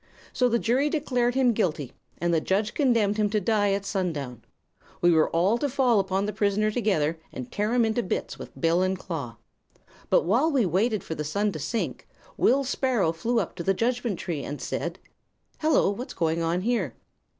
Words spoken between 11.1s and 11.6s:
the sun to